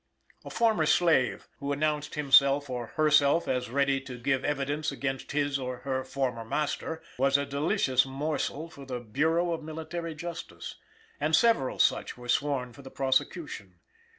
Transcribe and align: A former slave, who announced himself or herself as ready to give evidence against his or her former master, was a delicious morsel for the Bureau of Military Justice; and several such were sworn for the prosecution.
A 0.43 0.49
former 0.49 0.87
slave, 0.87 1.47
who 1.59 1.71
announced 1.71 2.15
himself 2.15 2.71
or 2.71 2.87
herself 2.97 3.47
as 3.47 3.69
ready 3.69 4.01
to 4.01 4.17
give 4.17 4.43
evidence 4.43 4.91
against 4.91 5.31
his 5.31 5.59
or 5.59 5.77
her 5.85 6.03
former 6.03 6.43
master, 6.43 7.03
was 7.19 7.37
a 7.37 7.45
delicious 7.45 8.03
morsel 8.03 8.67
for 8.67 8.83
the 8.83 8.99
Bureau 8.99 9.53
of 9.53 9.61
Military 9.61 10.15
Justice; 10.15 10.73
and 11.19 11.35
several 11.35 11.77
such 11.77 12.17
were 12.17 12.29
sworn 12.29 12.73
for 12.73 12.81
the 12.81 12.89
prosecution. 12.89 13.75